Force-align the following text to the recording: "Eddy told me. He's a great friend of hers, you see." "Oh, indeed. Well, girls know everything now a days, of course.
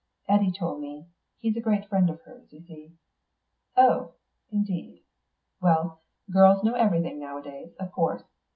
"Eddy 0.27 0.51
told 0.51 0.81
me. 0.81 1.05
He's 1.41 1.55
a 1.55 1.61
great 1.61 1.87
friend 1.87 2.09
of 2.09 2.21
hers, 2.21 2.51
you 2.51 2.59
see." 2.63 2.93
"Oh, 3.77 4.13
indeed. 4.49 5.03
Well, 5.61 5.99
girls 6.31 6.63
know 6.63 6.73
everything 6.73 7.19
now 7.19 7.37
a 7.37 7.43
days, 7.43 7.75
of 7.75 7.91
course. 7.91 8.23